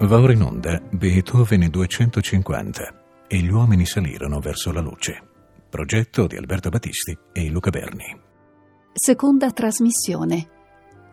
[0.00, 2.94] Va ora in onda Beethoven 250
[3.26, 5.20] e gli uomini salirono verso la luce.
[5.68, 8.16] Progetto di Alberto Battisti e Luca Berni.
[8.92, 10.48] Seconda trasmissione.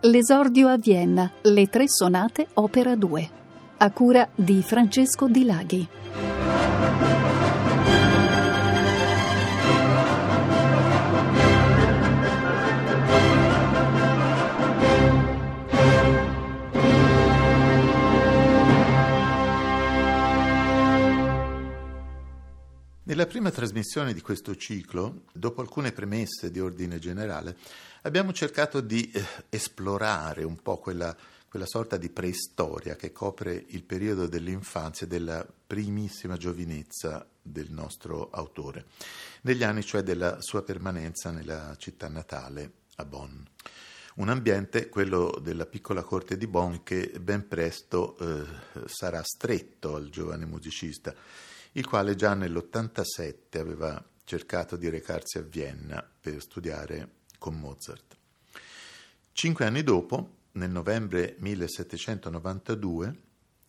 [0.01, 3.29] L'esordio a Vienna, le tre sonate opera 2.
[3.77, 5.88] A cura di Francesco Di Laghi.
[23.15, 27.55] Nella prima trasmissione di questo ciclo, dopo alcune premesse di ordine generale,
[28.01, 31.15] abbiamo cercato di eh, esplorare un po' quella,
[31.47, 38.31] quella, sorta di preistoria che copre il periodo dell'infanzia e della primissima giovinezza del nostro
[38.31, 38.88] autore,
[39.43, 43.39] negli anni cioè della sua permanenza nella città natale, a Bonn.
[44.16, 48.43] Un ambiente, quello della piccola corte di Bonn, che ben presto eh,
[48.88, 51.16] sarà stretto al giovane musicista
[51.77, 58.15] il quale già nell'87 aveva cercato di recarsi a Vienna per studiare con Mozart.
[59.33, 63.23] Cinque anni dopo, nel novembre 1792,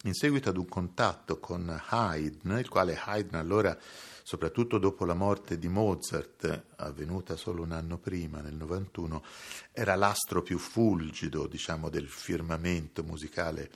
[0.04, 3.77] in seguito ad un contatto con Haydn, il quale Haydn allora,
[4.22, 9.24] soprattutto dopo la morte di Mozart, avvenuta solo un anno prima, nel 91,
[9.72, 13.68] era l'astro più fulgido, diciamo, del firmamento musicale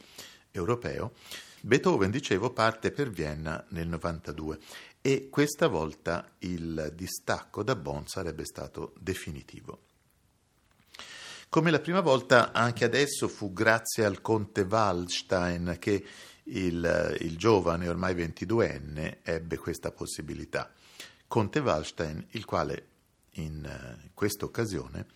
[0.52, 1.14] europeo,
[1.62, 4.58] Beethoven, dicevo, parte per Vienna nel 92
[5.03, 9.83] e questa volta il distacco da Bonn sarebbe stato definitivo.
[11.50, 16.05] Come la prima volta, anche adesso fu grazie al conte Waldstein che
[16.44, 20.72] il, il giovane, ormai 22enne, ebbe questa possibilità.
[21.27, 22.86] Conte Waldstein, il quale
[23.33, 23.69] in
[24.15, 25.06] questa occasione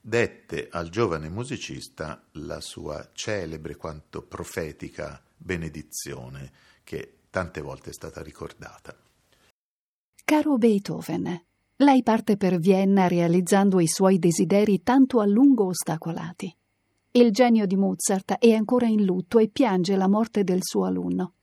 [0.00, 6.50] dette al giovane musicista la sua celebre quanto profetica benedizione
[6.84, 8.96] che tante volte è stata ricordata.
[10.24, 11.44] Caro Beethoven,
[11.76, 16.54] lei parte per Vienna realizzando i suoi desideri tanto a lungo ostacolati.
[17.12, 21.34] Il genio di Mozart è ancora in lutto e piange la morte del suo alunno.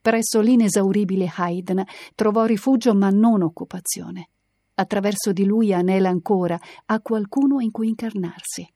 [0.00, 1.84] Presso l'inesauribile Haydn
[2.14, 4.28] trovò rifugio ma non occupazione.
[4.74, 8.66] Attraverso di lui anela ancora a qualcuno in cui incarnarsi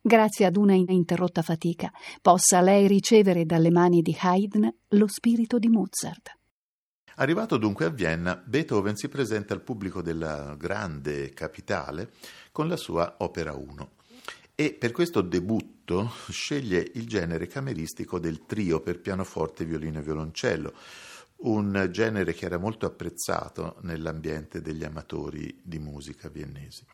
[0.00, 1.90] grazie ad una ininterrotta fatica,
[2.22, 6.36] possa lei ricevere dalle mani di Haydn lo spirito di Mozart.
[7.16, 12.12] Arrivato dunque a Vienna, Beethoven si presenta al pubblico della grande capitale
[12.52, 13.90] con la sua Opera 1
[14.54, 20.72] e per questo debutto sceglie il genere cameristico del trio per pianoforte, violino e violoncello,
[21.42, 26.84] un genere che era molto apprezzato nell'ambiente degli amatori di musica viennesi.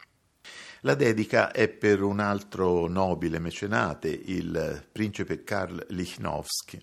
[0.84, 6.78] La dedica è per un altro nobile mecenate, il principe Karl Lichnowsky.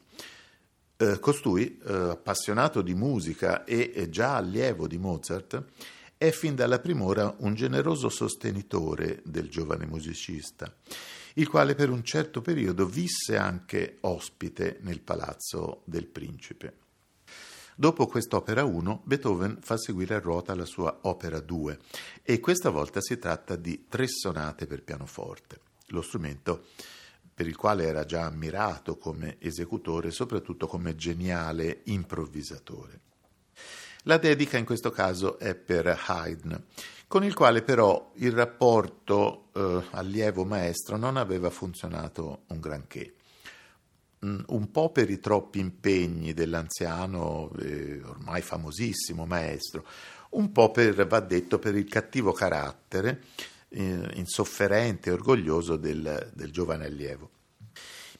[0.97, 5.63] Eh, costui, eh, appassionato di musica e già allievo di Mozart,
[6.17, 10.73] è fin dalla prim'ora un generoso sostenitore del giovane musicista,
[11.35, 16.80] il quale per un certo periodo visse anche ospite nel palazzo del principe.
[17.81, 21.79] Dopo quest'opera 1, Beethoven fa seguire a ruota la sua opera 2
[22.21, 26.65] e questa volta si tratta di tre sonate per pianoforte, lo strumento
[27.33, 32.99] per il quale era già ammirato come esecutore e soprattutto come geniale improvvisatore.
[34.03, 36.63] La dedica in questo caso è per Haydn,
[37.07, 43.15] con il quale però il rapporto eh, allievo-maestro non aveva funzionato un granché.
[44.23, 49.83] Mm, un po' per i troppi impegni dell'anziano, eh, ormai famosissimo maestro,
[50.31, 53.23] un po' per, va detto, per il cattivo carattere
[53.69, 57.29] eh, insofferente e orgoglioso del, del giovane allievo.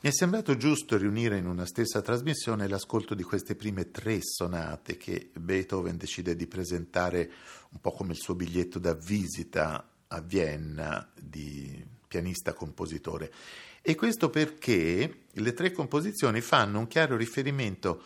[0.04, 4.98] Mi è sembrato giusto riunire in una stessa trasmissione l'ascolto di queste prime tre sonate
[4.98, 7.32] che Beethoven decide di presentare
[7.70, 13.32] un po' come il suo biglietto da visita a Vienna di pianista-compositore
[13.82, 18.04] e questo perché le tre composizioni fanno un chiaro riferimento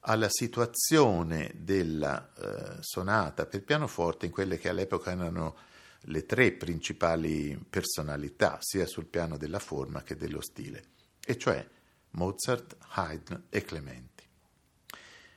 [0.00, 5.56] alla situazione della eh, sonata per pianoforte in quelle che all'epoca erano
[6.02, 10.84] le tre principali personalità, sia sul piano della forma che dello stile,
[11.24, 11.66] e cioè
[12.10, 14.24] Mozart, Haydn e Clementi.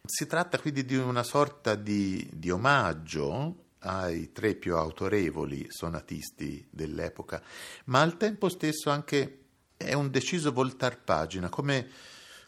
[0.06, 7.42] Si tratta quindi di una sorta di, di omaggio ai tre più autorevoli sonatisti dell'epoca,
[7.86, 9.41] ma al tempo stesso anche
[9.84, 11.90] è un deciso voltar pagina, come,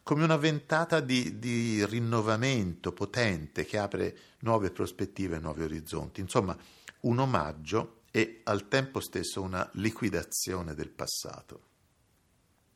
[0.03, 6.21] come una ventata di, di, rinnovamento potente che apre nuove prospettive, nuovi orizzonti.
[6.21, 6.57] Insomma,
[7.01, 11.71] un omaggio e al tempo stesso una liquidazione del passato.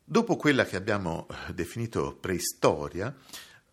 [0.04, 3.16] Dopo quella che abbiamo eh, definito preistoria,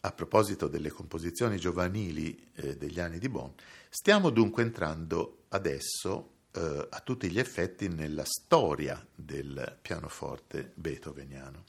[0.00, 3.50] a proposito delle composizioni giovanili eh, degli anni di Bonn,
[3.88, 11.64] stiamo dunque entrando adesso eh, a tutti gli effetti nella storia del pianoforte beethoveniano.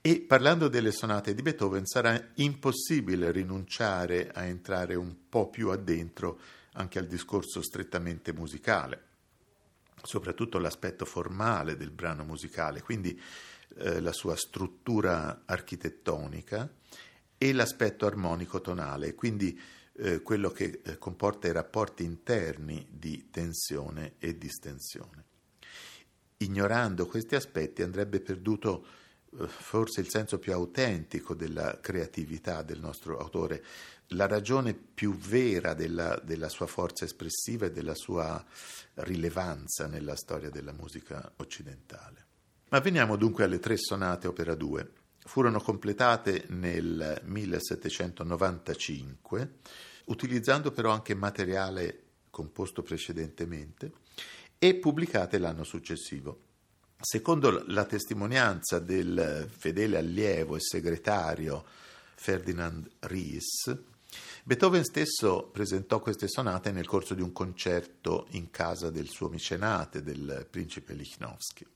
[0.00, 6.38] E parlando delle sonate di Beethoven sarà impossibile rinunciare a entrare un po' più addentro
[6.74, 9.08] anche al discorso strettamente musicale
[10.02, 13.20] soprattutto l'aspetto formale del brano musicale, quindi
[13.78, 16.68] eh, la sua struttura architettonica
[17.36, 19.58] e l'aspetto armonico-tonale, quindi
[19.98, 25.24] eh, quello che eh, comporta i rapporti interni di tensione e distensione.
[26.38, 28.86] Ignorando questi aspetti andrebbe perduto
[29.38, 33.62] eh, forse il senso più autentico della creatività del nostro autore,
[34.12, 38.42] la ragione più vera della, della, sua forza espressiva e della sua
[38.94, 42.24] rilevanza nella storia della musica occidentale.
[42.70, 44.92] Ma veniamo dunque alle tre sonate opera 2.
[45.18, 49.56] Furono completate nel 1795,
[50.08, 53.92] utilizzando però anche materiale composto precedentemente,
[54.58, 56.46] e pubblicate l'anno successivo.
[57.00, 61.64] Secondo la testimonianza del fedele allievo e segretario
[62.14, 63.76] Ferdinand Ries,
[64.42, 70.02] Beethoven stesso presentò queste sonate nel corso di un concerto in casa del suo mecenate,
[70.02, 71.66] del principe Lichnowsky,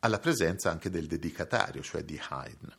[0.00, 2.74] alla presenza anche del dedicatario, cioè di Haydn.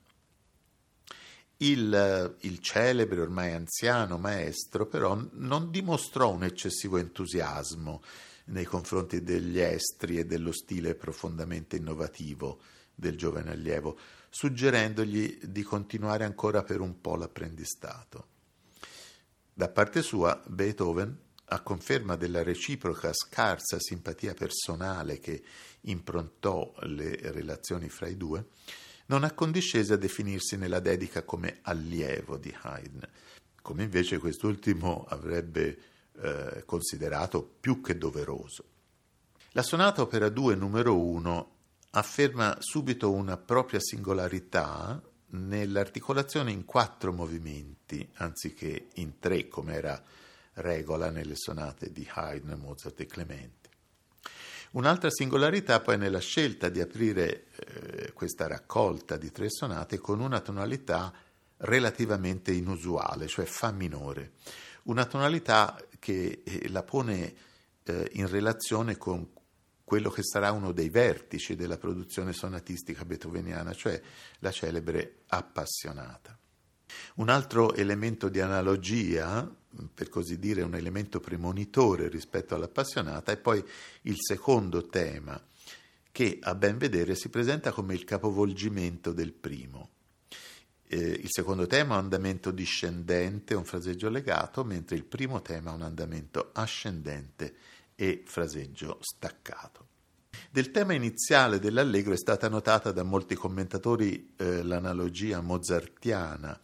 [1.57, 8.03] Il, il, celebre, ormai anziano maestro, però, non dimostrò un eccessivo entusiasmo
[8.45, 12.59] nei confronti degli estri e dello stile profondamente innovativo
[12.93, 13.97] del giovane allievo,
[14.29, 18.27] suggerendogli di continuare ancora per un po' l'apprendistato.
[19.53, 25.41] Da parte sua, Beethoven, a conferma della reciproca scarsa simpatia personale che
[25.81, 28.45] improntò le relazioni fra i due,
[29.07, 33.07] non accondiscese a definirsi nella dedica come allievo di Haydn,
[33.61, 35.77] come invece quest'ultimo avrebbe
[36.19, 38.63] eh, considerato più che doveroso.
[39.51, 41.51] La sonata opera 2 numero 1
[41.91, 50.01] afferma subito una propria singolarità nell'articolazione in quattro movimenti, anziché in tre come era
[50.53, 53.66] regola nelle sonate di Haydn, Mozart e Clementi.
[54.71, 60.39] Un'altra singolarità poi nella scelta di aprire eh, questa raccolta di tre sonate con una
[60.39, 61.13] tonalità
[61.57, 64.33] relativamente inusuale, cioè Fa minore,
[64.83, 67.33] una tonalità che eh, la pone
[67.83, 69.29] eh, in relazione con
[69.83, 73.99] quello che sarà uno dei vertici della produzione sonatistica beethoveniana, cioè
[74.39, 76.37] la celebre appassionata.
[77.15, 79.49] Un altro elemento di analogia,
[79.93, 83.63] per così dire un elemento premonitore rispetto all'appassionata, è poi
[84.03, 85.41] il secondo tema,
[86.11, 89.89] che a ben vedere si presenta come il capovolgimento del primo.
[90.87, 95.71] Eh, il secondo tema ha un andamento discendente, un fraseggio legato, mentre il primo tema
[95.71, 97.55] ha un andamento ascendente
[97.93, 99.86] e fraseggio staccato.
[100.49, 106.57] Del tema iniziale dell'allegro è stata notata da molti commentatori eh, l'analogia mozartiana,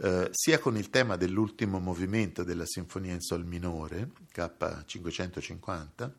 [0.00, 6.10] eh, sia con il tema dell'ultimo movimento della Sinfonia in Sol minore, K550,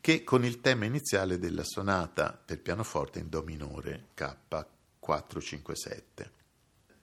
[0.00, 6.30] che con il tema iniziale della sonata per pianoforte in Do minore, K457.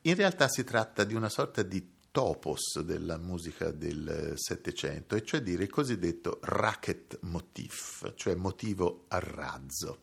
[0.01, 5.41] In realtà si tratta di una sorta di topos della musica del Settecento, e cioè
[5.41, 9.97] dire il cosiddetto racket motif, cioè motivo a razzo,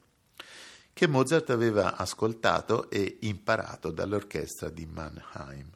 [0.92, 5.70] che Mozart aveva ascoltato e imparato dall'orchestra di Mannheim.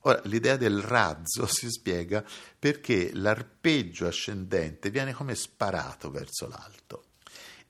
[0.00, 2.22] Ora, l'idea del razzo si spiega
[2.58, 7.04] perché l'arpeggio ascendente viene come sparato verso l'alto.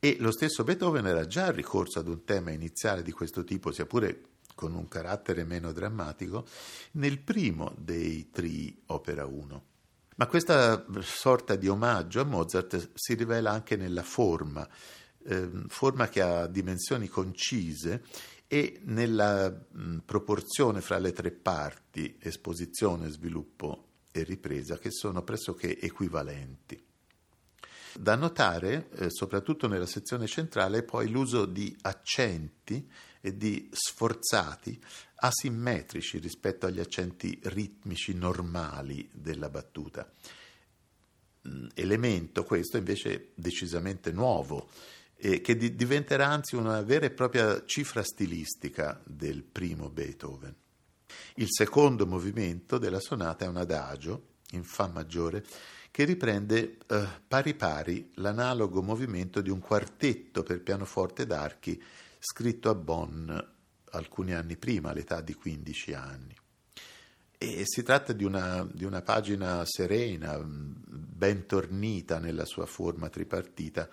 [0.00, 3.86] E lo stesso Beethoven era già ricorso ad un tema iniziale di questo tipo, sia
[3.86, 4.29] pure
[4.60, 6.46] con un carattere meno drammatico,
[6.92, 9.64] nel primo dei tri opera 1.
[10.16, 14.68] Ma questa sorta di omaggio a Mozart si rivela anche nella forma,
[15.24, 18.04] eh, forma che ha dimensioni concise
[18.46, 25.80] e nella mh, proporzione fra le tre parti, esposizione, sviluppo e ripresa, che sono pressoché
[25.80, 26.89] equivalenti.
[27.94, 32.88] Da notare, eh, soprattutto nella sezione centrale, poi l'uso di accenti
[33.20, 34.80] e di sforzati
[35.16, 40.10] asimmetrici rispetto agli accenti ritmici normali della battuta.
[41.48, 44.68] Mm, elemento questo invece decisamente nuovo,
[45.16, 50.54] eh, che di- diventerà anzi una vera e propria cifra stilistica del primo Beethoven.
[51.34, 55.44] Il secondo movimento della sonata è un adagio in Fa maggiore
[55.90, 61.82] che riprende eh, pari pari l'analogo movimento di un quartetto per pianoforte d'archi
[62.18, 63.30] scritto a Bonn
[63.92, 66.36] alcuni anni prima, all'età di 15 anni.
[67.36, 73.88] E si tratta di una, di una pagina serena, ben tornita nella sua forma tripartita,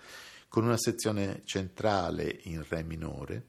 [0.48, 3.46] con una sezione centrale in Re minore,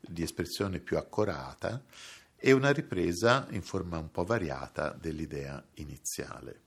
[0.00, 1.82] di espressione più accorata,
[2.36, 6.66] e una ripresa in forma un po' variata dell'idea iniziale.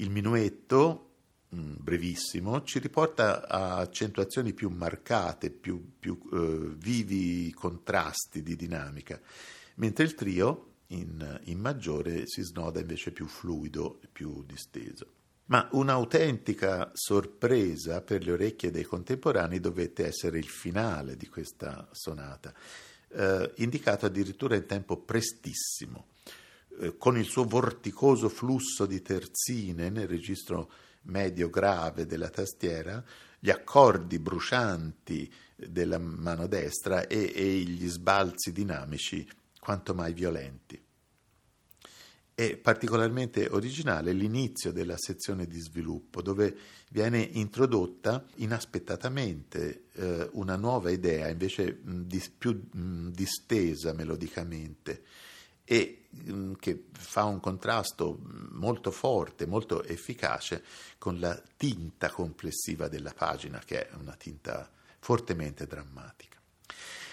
[0.00, 1.10] Il minuetto,
[1.50, 9.20] brevissimo, ci riporta a accentuazioni più marcate, più, più eh, vivi contrasti di dinamica,
[9.74, 15.12] mentre il trio in, in maggiore si snoda invece più fluido più disteso.
[15.46, 22.54] Ma un'autentica sorpresa per le orecchie dei contemporanei dovette essere il finale di questa sonata,
[23.12, 26.06] eh, indicato addirittura in tempo prestissimo,
[26.80, 30.70] eh, con il suo vorticoso flusso di terzine nel registro
[31.02, 33.02] medio grave della tastiera,
[33.38, 39.26] gli accordi brucianti della mano destra e, e gli sbalzi dinamici
[39.58, 40.82] quanto mai violenti.
[42.34, 46.56] È particolarmente originale l'inizio della sezione di sviluppo, dove
[46.88, 55.02] viene introdotta inaspettatamente eh, una nuova idea, invece mh, di, più mh, distesa melodicamente
[55.70, 58.18] e mh, che fa un contrasto
[58.50, 60.64] molto forte, molto efficace
[60.98, 66.38] con la tinta complessiva della pagina, che è una tinta fortemente drammatica.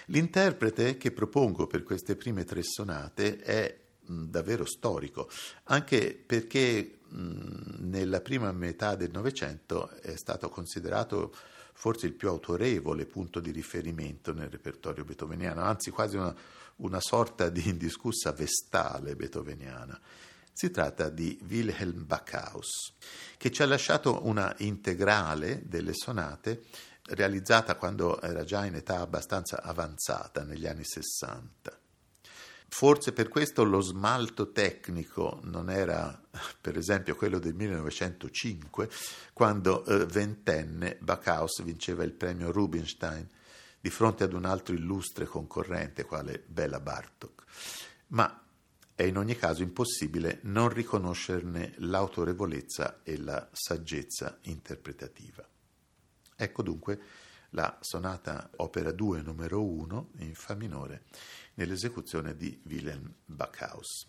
[0.08, 5.30] L'interprete che propongo per queste prime tre sonate è davvero storico,
[5.66, 11.32] anche perché nella prima metà del Novecento è stato considerato
[11.74, 16.36] forse il più autorevole punto di riferimento nel repertorio beethoveniano, anzi quasi una,
[16.78, 20.00] una sorta di indiscussa vestale beethoveniana.
[20.52, 22.94] Si tratta di Wilhelm Backhaus,
[23.38, 26.64] che ci ha lasciato una integrale delle sonate
[27.10, 31.80] realizzata quando era già in età abbastanza avanzata, negli anni 60.
[32.70, 36.22] Forse per questo lo smalto tecnico non era,
[36.60, 38.90] per esempio, quello del 1905,
[39.34, 43.28] quando eh, ventenne Backhaus vinceva il premio Rubinstein
[43.88, 47.44] di fronte ad un altro illustre concorrente quale Bela Bartok,
[48.08, 48.44] ma
[48.94, 55.48] è in ogni caso impossibile non riconoscerne l'autorevolezza e la saggezza interpretativa.
[56.36, 57.00] Ecco dunque
[57.52, 61.06] la sonata opera 2 numero 1 in fa minore
[61.54, 64.06] nell'esecuzione di Wilhelm Backhaus.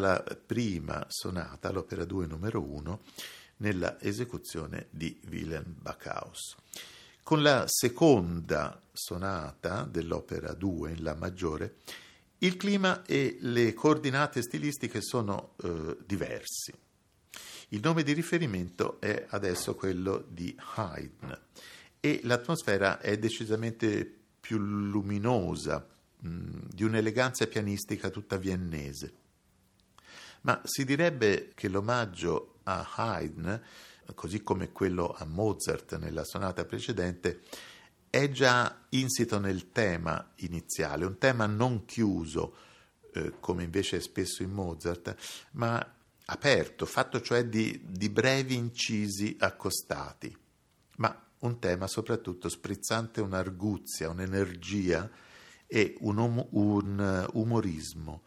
[0.00, 3.00] la prima sonata, l'opera 2 numero 1,
[3.58, 6.56] nella esecuzione di Willem Backhaus.
[7.22, 11.76] Con la seconda sonata dell'opera 2 in La maggiore,
[12.38, 16.72] il clima e le coordinate stilistiche sono eh, diversi.
[17.68, 21.38] Il nome di riferimento è adesso quello di Haydn
[22.00, 24.10] e l'atmosfera è decisamente
[24.40, 25.86] più luminosa,
[26.20, 29.12] mh, di un'eleganza pianistica tutta viennese.
[30.42, 33.60] Ma si direbbe che l'omaggio a Haydn,
[34.14, 37.42] così come quello a Mozart nella sonata precedente,
[38.08, 42.54] è già insito nel tema iniziale, un tema non chiuso,
[43.12, 45.14] eh, come invece è spesso in Mozart,
[45.52, 45.94] ma
[46.26, 50.36] aperto, fatto cioè di, di brevi incisi accostati,
[50.96, 55.08] ma un tema soprattutto sprizzante un'arguzia, un'energia
[55.66, 58.22] e un, um, un umorismo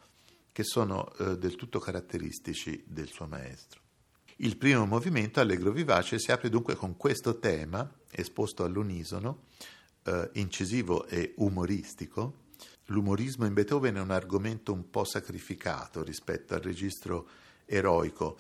[0.54, 3.82] che sono eh, del tutto caratteristici del suo maestro.
[4.38, 9.46] Il primo movimento, allegro vivace, si apre dunque con questo tema, esposto all'unisono,
[10.04, 12.42] eh, incisivo e umoristico.
[12.88, 17.28] L'umorismo in Beethoven è un argomento un po' sacrificato rispetto al registro
[17.66, 18.38] eroico,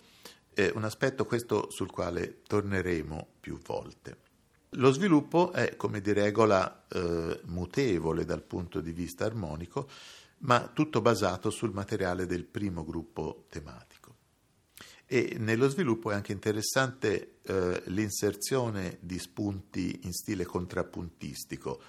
[0.53, 4.17] è un aspetto questo sul quale torneremo più volte.
[4.77, 9.87] Lo sviluppo è, come di regola, eh, mutevole dal punto di vista armonico,
[10.43, 14.15] ma tutto basato sul materiale del primo gruppo tematico.
[15.05, 21.81] E nello sviluppo è anche interessante eh, l'inserzione di spunti in stile contrappuntistico,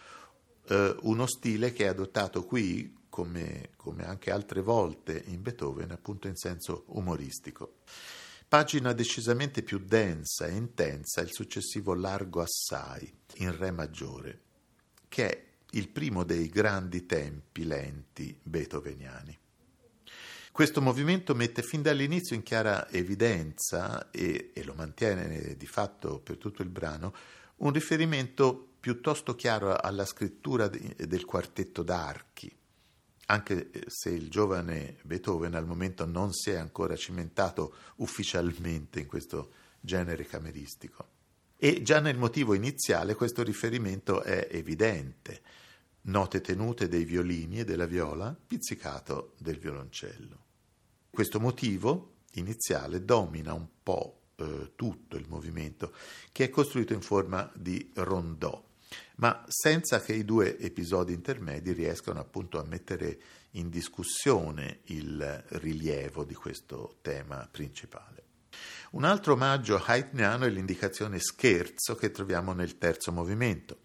[0.67, 6.27] eh, uno stile che è adottato qui, come, come anche altre volte in Beethoven, appunto
[6.27, 7.77] in senso umoristico.
[8.47, 14.43] Pagina decisamente più densa e intensa il successivo Largo assai in Re maggiore,
[15.09, 19.39] che è il primo dei grandi tempi lenti beethoveniani.
[20.55, 26.39] Questo movimento mette fin dall'inizio in chiara evidenza, e, e, lo mantiene di fatto per
[26.39, 27.13] tutto il brano,
[27.57, 32.55] un riferimento piuttosto chiaro alla scrittura del quartetto d'archi,
[33.27, 39.51] anche se il giovane Beethoven al momento non si è ancora cimentato ufficialmente in questo
[39.81, 41.09] genere cameristico.
[41.57, 45.41] E già nel motivo iniziale questo riferimento è evidente
[46.07, 50.43] note tenute dei violini e della viola, pizzicato del violoncello.
[51.11, 55.95] Questo motivo iniziale domina un po' eh, tutto il movimento,
[56.33, 58.63] che è costruito in forma di rondò,
[59.17, 63.19] ma senza che i due episodi intermedi riescano appunto a mettere
[63.53, 68.23] in discussione il rilievo di questo tema principale.
[68.91, 73.79] Un altro omaggio haydniano è l'indicazione scherzo che troviamo nel terzo movimento.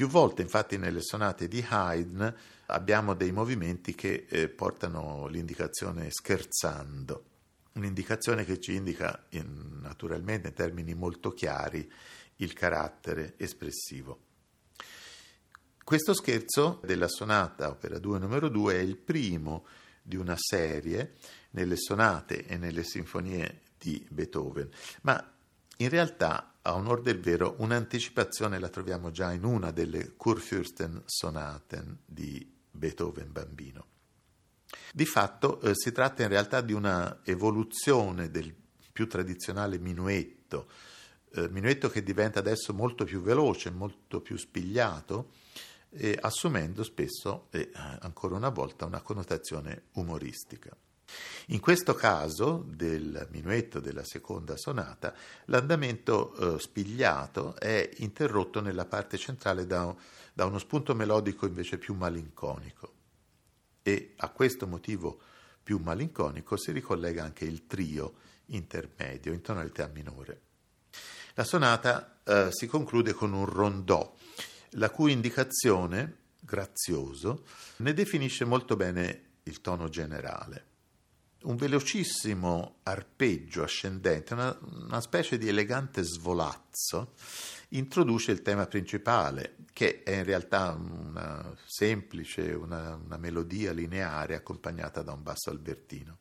[0.00, 2.34] Più volte, infatti, nelle sonate di Haydn
[2.68, 7.24] abbiamo dei movimenti che eh, portano l'indicazione scherzando,
[7.74, 11.86] un'indicazione che ci indica in, naturalmente in termini molto chiari
[12.36, 14.20] il carattere espressivo.
[15.84, 19.66] Questo scherzo della sonata opera 2 numero 2 è il primo
[20.00, 21.16] di una serie
[21.50, 24.70] nelle sonate e nelle sinfonie di Beethoven,
[25.02, 25.30] ma
[25.76, 32.58] in realtà, a onor del vero, un'anticipazione la troviamo già in una delle Kurfürsten-Sonaten di
[32.70, 33.86] Beethoven bambino.
[34.92, 38.54] Di fatto eh, si tratta in realtà di una evoluzione del
[38.92, 40.68] più tradizionale minuetto,
[41.32, 45.32] eh, minuetto che diventa adesso molto più veloce, molto più spigliato,
[45.90, 50.76] eh, assumendo spesso e ancora una volta una connotazione umoristica.
[51.50, 55.12] In questo caso del minuetto della seconda sonata,
[55.46, 59.92] l'andamento eh, spigliato è interrotto nella parte centrale da,
[60.32, 62.92] da uno spunto melodico invece più malinconico.
[63.82, 65.18] E a questo motivo
[65.60, 68.14] più malinconico si ricollega anche il trio
[68.46, 70.40] intermedio in tonalità minore.
[71.34, 74.14] La sonata eh, si conclude con un rondò,
[74.74, 77.42] la cui indicazione, grazioso,
[77.78, 80.69] ne definisce molto bene il tono generale
[81.42, 87.14] un velocissimo arpeggio ascendente, una, una, specie di elegante svolazzo,
[87.70, 95.02] introduce il tema principale, che è in realtà una semplice, una, una melodia lineare accompagnata
[95.02, 96.18] da un basso albertino.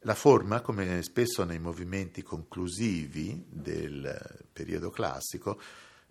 [0.00, 5.58] La forma, come spesso nei movimenti conclusivi del periodo classico,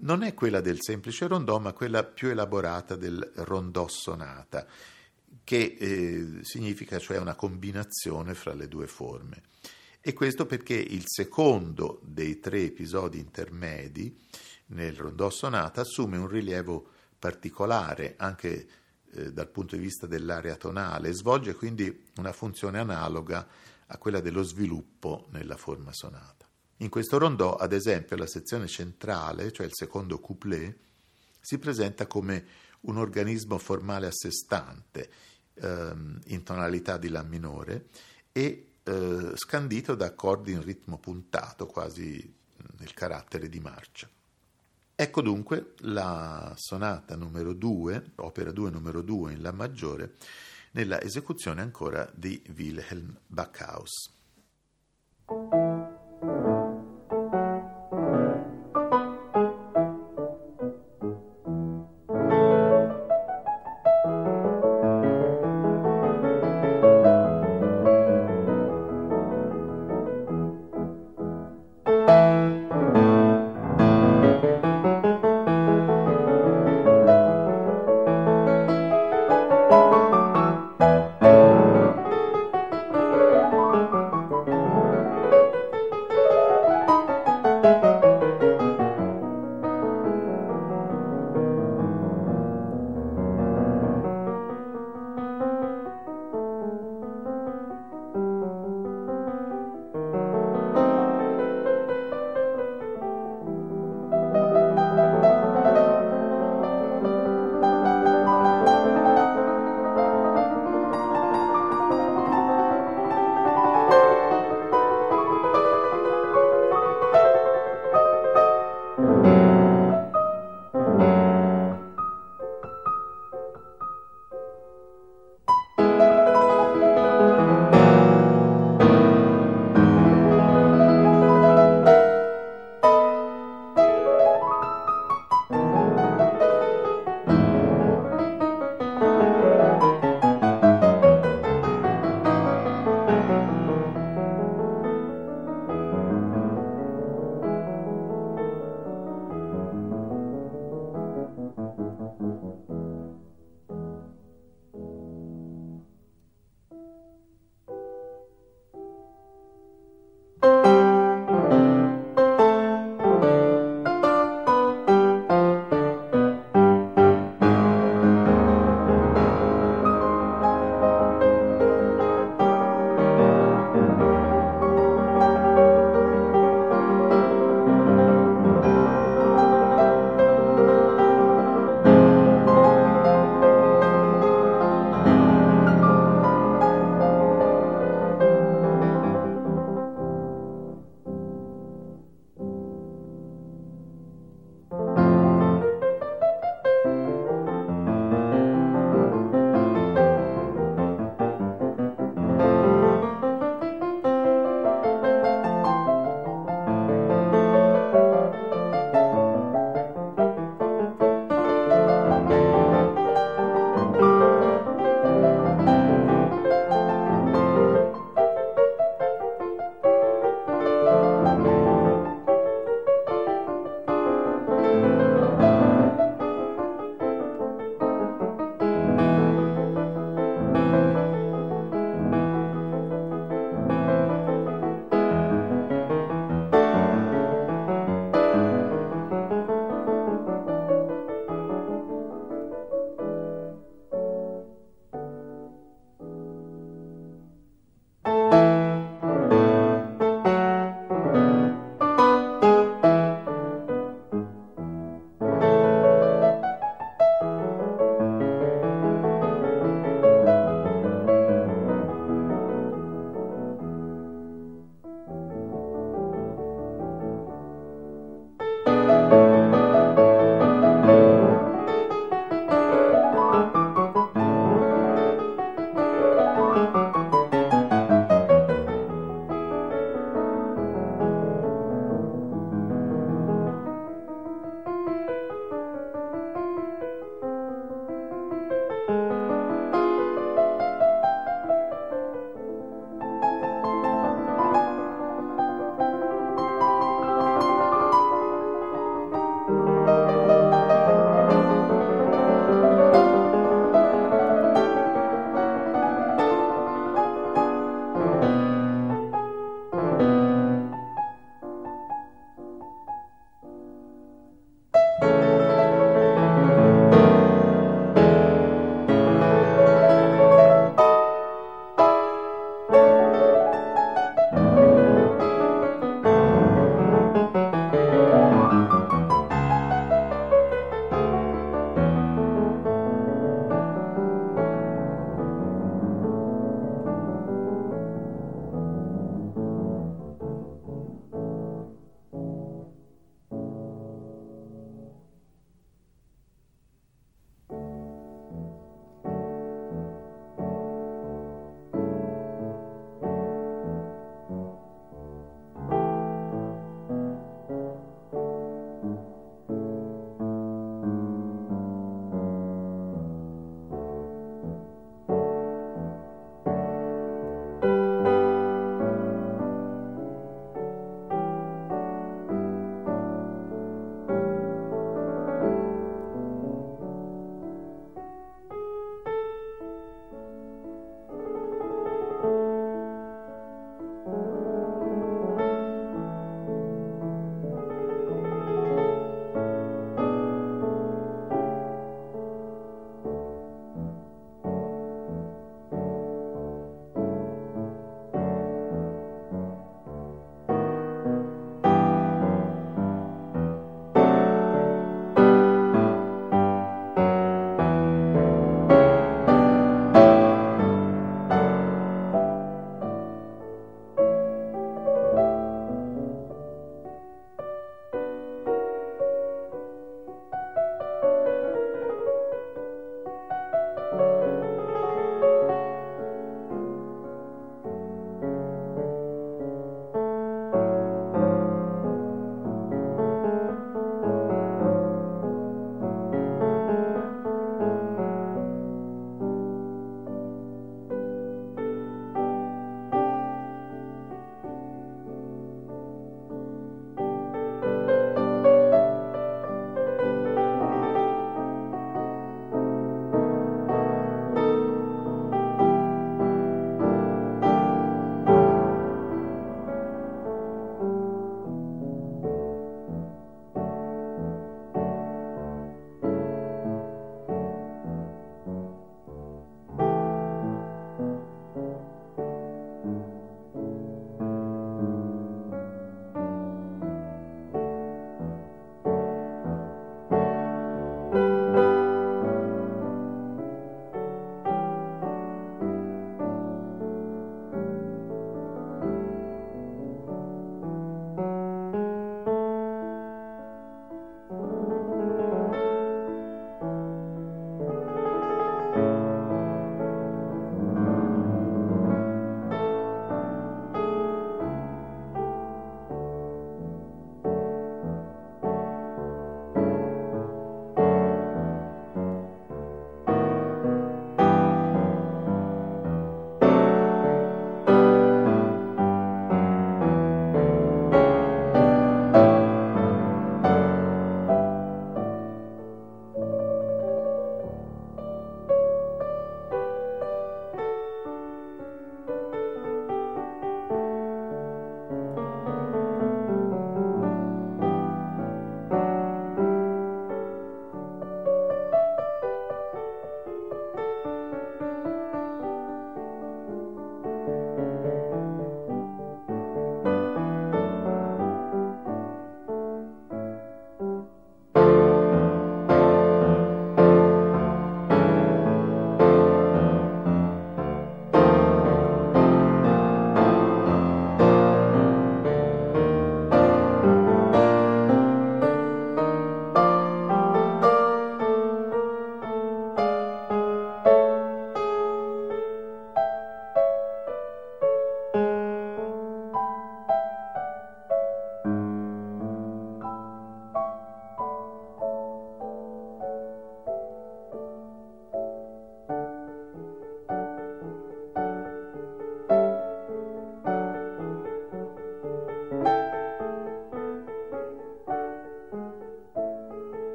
[0.00, 4.66] non è quella del semplice rondò, ma quella più elaborata del rondò sonata
[5.48, 9.44] che eh, significa cioè una combinazione fra le due forme.
[9.98, 14.14] E questo perché il secondo dei tre episodi intermedi
[14.66, 18.68] nel rondò sonata assume un rilievo particolare, anche
[19.10, 23.48] eh, dal punto di vista dell'area tonale svolge quindi una funzione analoga
[23.86, 26.46] a quella dello sviluppo nella forma sonata.
[26.80, 30.76] In questo rondò, ad esempio, la sezione centrale, cioè il secondo couplet,
[31.40, 35.10] si presenta come un organismo formale a sé stante,
[35.60, 37.88] ehm, in tonalità di La minore,
[38.32, 42.34] e eh, scandito da accordi in ritmo puntato, quasi
[42.78, 44.08] nel carattere di marcia.
[45.00, 50.16] Ecco dunque la sonata numero 2, opera 2 numero 2 in La maggiore,
[50.72, 54.10] nella esecuzione ancora di Wilhelm Backhaus.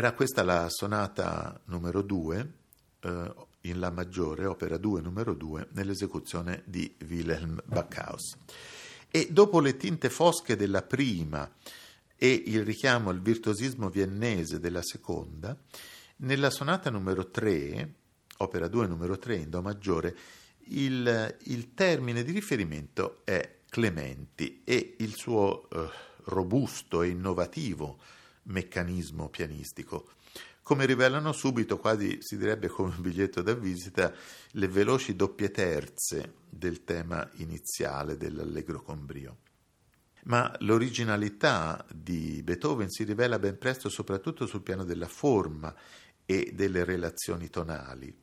[0.00, 2.52] Era questa la sonata numero 2
[3.00, 8.34] eh, in La maggiore, opera 2 numero 2, nell'esecuzione di Wilhelm Backhaus.
[9.10, 11.52] E dopo le tinte fosche della prima
[12.16, 15.54] e il richiamo al virtuosismo viennese della seconda,
[16.16, 17.94] nella sonata numero 3,
[18.38, 20.16] opera 2 numero 3 in Do maggiore,
[20.68, 25.90] il, il termine di riferimento è Clementi e il suo eh,
[26.24, 27.98] robusto e innovativo
[28.44, 30.08] meccanismo pianistico
[30.70, 34.14] come rivelano subito, quasi si direbbe come un biglietto da visita,
[34.52, 39.38] le veloci doppie terze del tema iniziale dell'Allegro con brio.
[40.26, 45.74] Ma l'originalità di Beethoven si rivela ben presto soprattutto sul piano della forma
[46.24, 48.16] e delle relazioni tonali.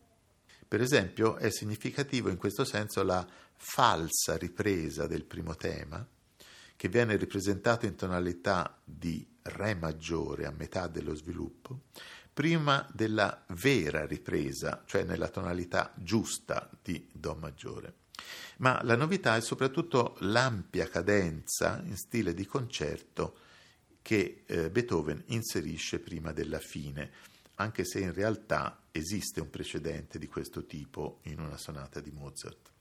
[0.66, 6.08] Per esempio, è significativo in questo senso la falsa ripresa del primo tema,
[6.78, 11.86] che viene ripresentato in tonalità di Re maggiore a metà dello sviluppo,
[12.34, 17.96] prima della vera ripresa, cioè nella tonalità giusta di Do maggiore.
[18.58, 23.38] Ma la novità è soprattutto l'ampia cadenza in stile di concerto
[24.02, 27.12] che eh, Beethoven inserisce prima della fine,
[27.56, 32.76] anche se in realtà esiste un precedente di questo tipo in una sonata di Mozart.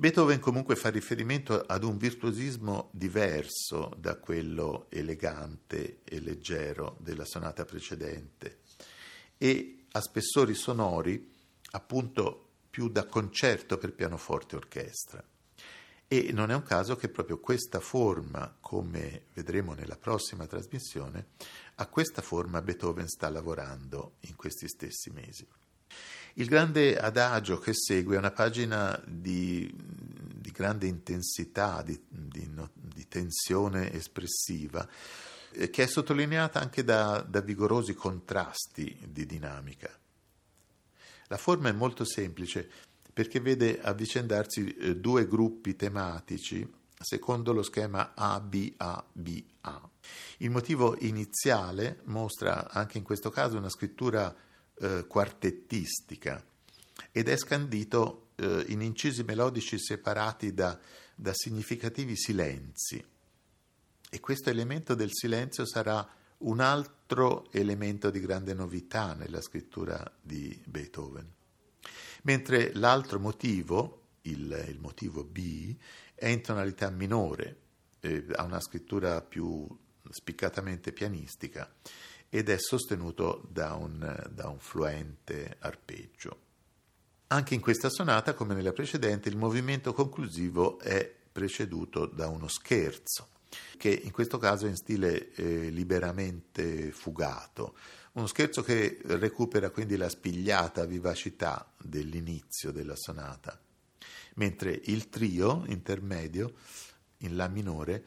[0.00, 7.64] Beethoven comunque fa riferimento ad un virtuosismo diverso da quello elegante e leggero della sonata
[7.64, 8.60] precedente
[9.36, 11.34] e a spessori sonori
[11.72, 15.24] appunto più da concerto per pianoforte e orchestra.
[16.06, 21.30] E non è un caso che proprio questa forma, come vedremo nella prossima trasmissione,
[21.74, 25.44] a questa forma Beethoven sta lavorando in questi stessi mesi.
[26.38, 33.08] Il grande adagio che segue è una pagina di, di grande intensità, di, di, di
[33.08, 34.88] tensione espressiva,
[35.50, 39.90] eh, che è sottolineata anche da, da vigorosi contrasti di dinamica.
[41.26, 42.70] La forma è molto semplice
[43.12, 46.64] perché vede avvicendarsi eh, due gruppi tematici
[47.00, 49.90] secondo lo schema ABABA.
[50.36, 54.32] Il motivo iniziale mostra anche in questo caso una scrittura
[54.80, 56.44] eh, quartettistica
[57.12, 60.78] ed è scandito eh, in incisi melodici separati da,
[61.14, 63.04] da significativi silenzi.
[64.10, 66.06] E questo elemento del silenzio sarà
[66.38, 71.30] un altro elemento di grande novità nella scrittura di Beethoven.
[72.22, 75.74] Mentre l'altro motivo, il, il motivo B,
[76.14, 77.56] è in tonalità minore,
[78.00, 79.66] eh, ha una scrittura più
[80.10, 81.70] spiccatamente pianistica
[82.28, 86.46] ed è sostenuto da un, da un fluente arpeggio.
[87.28, 93.28] Anche in questa sonata, come nella precedente, il movimento conclusivo è preceduto da uno scherzo
[93.76, 97.76] che in questo caso è in stile eh, liberamente fugato.
[98.12, 103.58] Uno scherzo che recupera quindi la spigliata vivacità dell'inizio della sonata,
[104.34, 106.52] mentre il trio intermedio
[107.18, 108.04] in La minore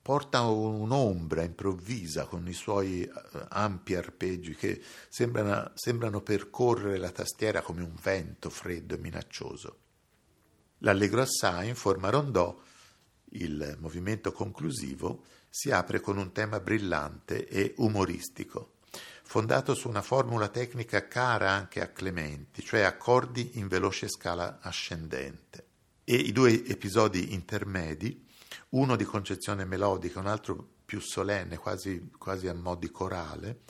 [0.00, 3.12] porta un'ombra improvvisa con i suoi eh,
[3.48, 9.78] ampi arpeggi che sembrano, sembrano percorrere la tastiera come un vento freddo e minaccioso.
[10.78, 12.56] L'allegro assai in forma rondò
[13.32, 18.74] il movimento conclusivo si apre con un tema brillante e umoristico,
[19.24, 25.66] fondato su una formula tecnica cara anche a Clementi, cioè accordi in veloce scala ascendente.
[26.04, 28.26] E i due episodi intermedi,
[28.70, 33.60] uno di concezione melodica, un altro più solenne, quasi, quasi a mo' di corale,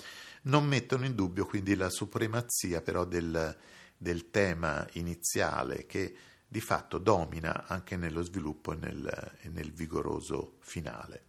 [0.42, 3.56] non mettono in dubbio quindi la supremazia però del,
[3.96, 10.56] del tema iniziale che di fatto domina anche nello sviluppo e nel, e nel vigoroso
[10.60, 11.24] finale.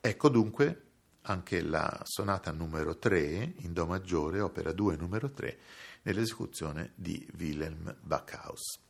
[0.00, 0.82] Ecco dunque
[1.22, 5.58] anche la sonata numero 3 in Do maggiore, opera 2 numero 3,
[6.02, 8.87] nell'esecuzione di Wilhelm Backhaus.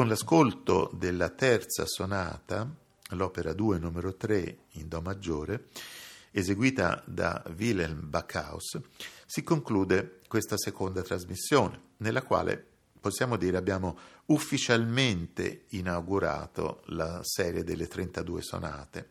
[0.00, 2.66] Con l'ascolto della terza sonata,
[3.10, 5.66] l'opera 2 numero 3 in Do maggiore,
[6.30, 8.80] eseguita da Wilhelm Backhaus,
[9.26, 12.66] si conclude questa seconda trasmissione, nella quale
[12.98, 13.98] possiamo dire abbiamo
[14.28, 19.08] ufficialmente inaugurato la serie delle 32 sonate,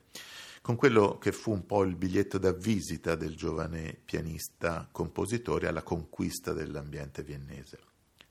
[0.59, 5.83] con quello che fu un po' il biglietto da visita del giovane pianista compositore alla
[5.83, 7.77] conquista dell'ambiente viennese.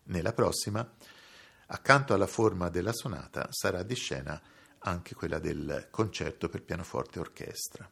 [0.07, 0.85] Nella prossima,
[1.69, 4.41] accanto alla forma della sonata, sarà di scena
[4.81, 7.91] anche quella del concerto per pianoforte e orchestra.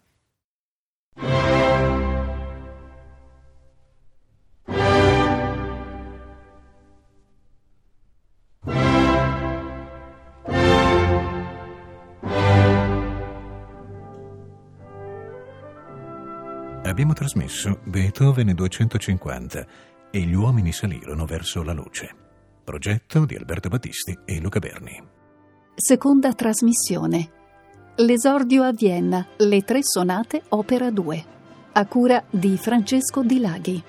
[16.85, 19.67] Abbiamo trasmesso Beethoven 250
[20.11, 22.26] e gli uomini salirono verso la luce.
[22.67, 25.01] Progetto di Alberto Battisti e Luca Berni.
[25.73, 27.31] Seconda trasmissione.
[27.99, 31.25] L'esordio a Vienna, le tre sonate opera 2,
[31.75, 33.85] a cura di Francesco Di Laghi.